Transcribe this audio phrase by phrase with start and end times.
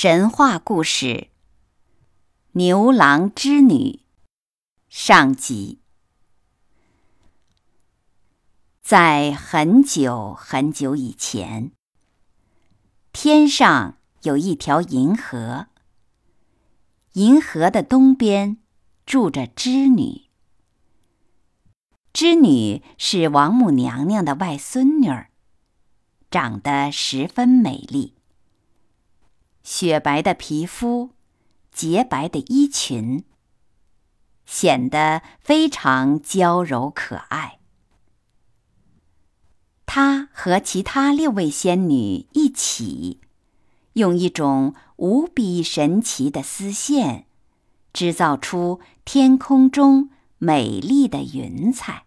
[0.00, 1.06] 神话故事
[2.52, 3.74] 《牛郎织女》
[4.88, 5.80] 上集。
[8.80, 11.72] 在很久很久以前，
[13.10, 15.66] 天上有一条银河。
[17.14, 18.58] 银河的东边
[19.04, 20.28] 住着织女。
[22.12, 25.32] 织女是王母娘娘的外孙女儿，
[26.30, 28.14] 长得十分美丽。
[29.70, 31.10] 雪白的皮肤，
[31.70, 33.26] 洁白的衣裙，
[34.46, 37.58] 显得非常娇柔可爱。
[39.84, 43.20] 她和其他六位仙女一起，
[43.92, 47.26] 用一种无比神奇的丝线，
[47.92, 50.08] 制造出天空中
[50.38, 52.06] 美丽的云彩。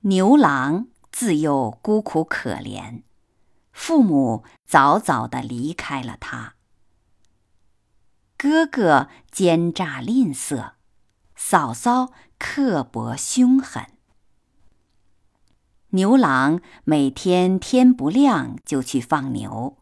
[0.00, 3.02] 牛郎自幼孤苦可怜。
[3.78, 6.54] 父母早早的离开了他，
[8.36, 10.72] 哥哥奸诈吝啬，
[11.36, 13.86] 嫂嫂刻薄凶狠。
[15.90, 19.76] 牛郎每天天不亮就去放牛，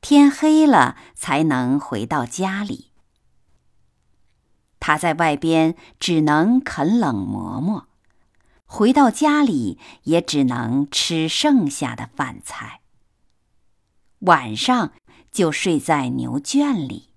[0.00, 2.92] 天黑了才能回到家里。
[4.78, 7.88] 他在外边只能啃冷馍馍，
[8.64, 12.80] 回到家里也只能吃剩下的饭菜。
[14.24, 14.92] 晚上
[15.30, 17.10] 就睡在牛圈里。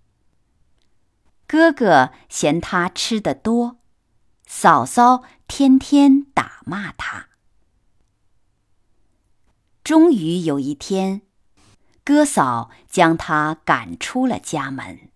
[1.46, 3.78] 哥哥嫌他吃的多，
[4.46, 7.28] 嫂嫂天天打骂他。
[9.84, 11.22] 终于有一天，
[12.04, 15.10] 哥嫂将他赶出了家门，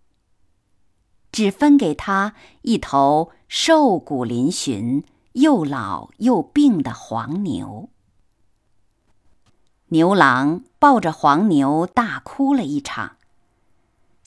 [1.32, 5.04] 只分给他一头瘦骨嶙峋、
[5.34, 7.91] 又老又病的黄牛。
[9.94, 13.18] 牛郎抱着黄牛大哭了一场，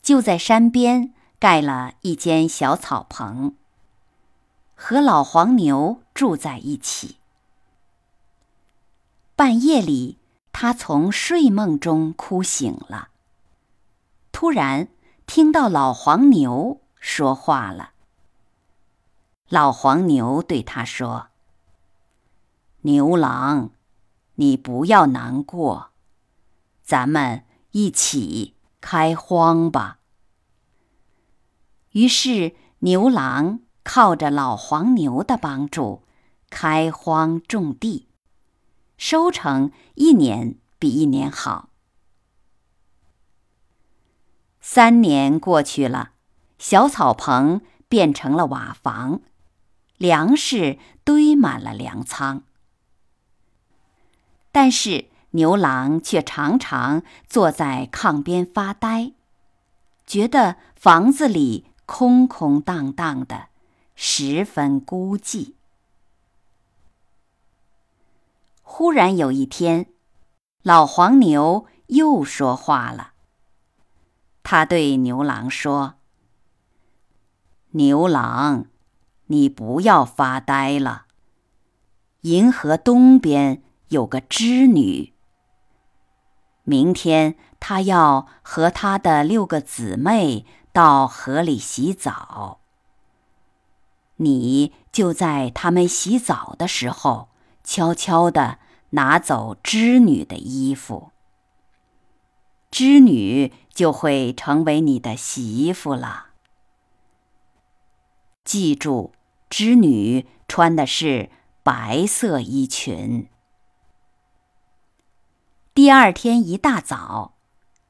[0.03, 3.55] 就在山边盖了一间小草棚，
[4.75, 7.17] 和老黄牛住在一起。
[9.35, 10.19] 半夜里，
[10.53, 13.09] 他从睡梦中哭醒了，
[14.33, 14.89] 突然
[15.25, 17.93] 听到老黄牛说话了。
[19.49, 21.29] 老黄牛对他说
[22.83, 23.71] ：“牛郎。”
[24.37, 25.93] 你不要难过，
[26.83, 30.01] 咱们一起开荒吧。
[31.93, 36.05] 于是牛郎靠着老黄牛的帮助，
[36.51, 38.09] 开荒种地，
[38.97, 41.71] 收成一年比一年好。
[44.61, 46.13] 三年过去了，
[46.59, 49.21] 小草棚变成了瓦房，
[49.99, 52.43] 粮食堆满了粮仓。
[54.55, 59.11] 但是牛郎却常常坐在炕边发呆，
[60.07, 63.49] 觉得房子里空空荡荡的，
[63.97, 65.55] 十分孤寂。
[68.63, 69.87] 忽然有一天，
[70.63, 73.15] 老黄牛又说话了。
[74.45, 75.95] 他对牛郎说
[77.75, 78.67] ：“牛郎，
[79.27, 81.07] 你不要发呆了，
[82.21, 83.61] 银河东边。”
[83.95, 85.13] 有个织女，
[86.65, 92.59] 明天她要和她的六个姊妹到河里洗澡，
[94.17, 97.29] 你就在他们洗澡的时候，
[97.63, 98.59] 悄悄地
[98.91, 101.13] 拿走织女的衣服，
[102.73, 106.31] 织女就会成为你的媳妇了。
[108.43, 109.13] 记住，
[109.49, 111.31] 织女穿的是
[111.63, 113.29] 白色衣裙。
[115.75, 117.35] 第二天一大早，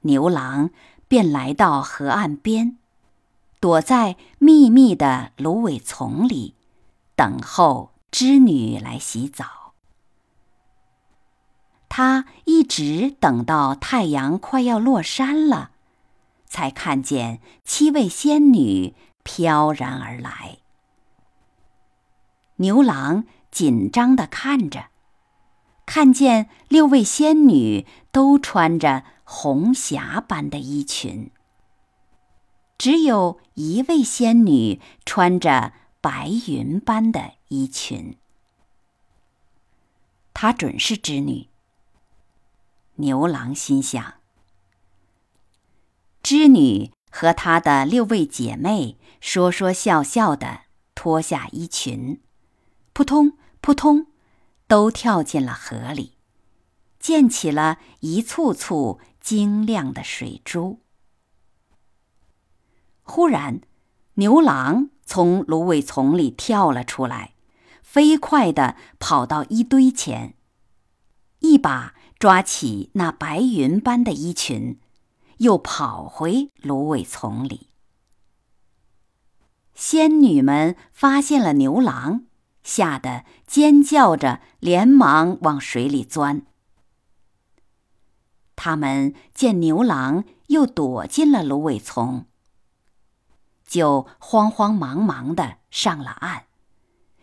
[0.00, 0.70] 牛郎
[1.06, 2.78] 便来到河岸边，
[3.60, 6.54] 躲在密密的芦苇丛里，
[7.14, 9.74] 等候织女来洗澡。
[11.90, 15.72] 他一直等到太阳快要落山了，
[16.46, 20.56] 才看见七位仙女飘然而来。
[22.56, 24.86] 牛郎紧张地看着。
[25.86, 31.30] 看见六位仙女都穿着红霞般的衣裙，
[32.78, 38.16] 只有一位仙女穿着白云般的衣裙。
[40.32, 41.48] 她准是织女。
[42.96, 44.14] 牛郎心想：
[46.22, 50.62] 织女和她的六位姐妹说说笑笑的
[50.94, 52.20] 脱下衣裙，
[52.92, 54.06] 扑通扑通。
[54.74, 56.14] 都跳进了河里，
[56.98, 60.80] 溅起了一簇簇晶亮的水珠。
[63.02, 63.60] 忽然，
[64.14, 67.34] 牛郎从芦苇丛里跳了出来，
[67.84, 70.34] 飞快地跑到一堆前，
[71.38, 74.80] 一把抓起那白云般的衣裙，
[75.36, 77.68] 又跑回芦苇丛里。
[79.72, 82.24] 仙女们发现了牛郎。
[82.64, 86.42] 吓得尖叫着，连忙往水里钻。
[88.56, 92.26] 他们见牛郎又躲进了芦苇丛，
[93.66, 96.46] 就慌慌忙忙的上了岸，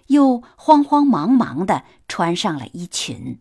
[0.07, 3.39] 又慌慌忙忙的穿上了衣裙。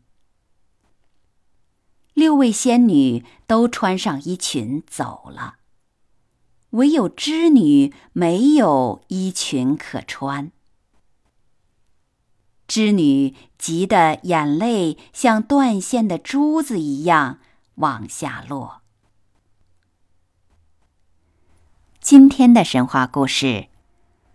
[2.15, 5.57] 六位仙女都穿上衣裙走了，
[6.71, 10.53] 唯有织女没有衣裙可穿。
[12.71, 17.41] 织女急得眼泪像断线的珠子一样
[17.75, 18.83] 往下落。
[22.01, 23.47] 今天的神话故事《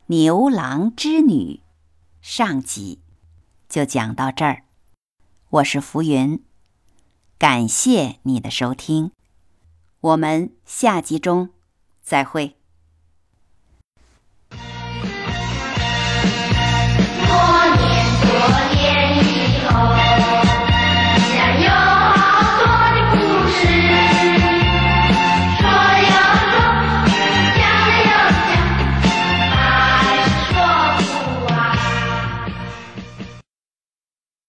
[0.07, 1.33] 牛郎织女》
[2.19, 2.99] 上集
[3.69, 4.63] 就讲到这儿。
[5.51, 6.43] 我是浮云，
[7.37, 9.13] 感谢你的收听，
[10.01, 11.51] 我们下集中
[12.01, 12.57] 再会。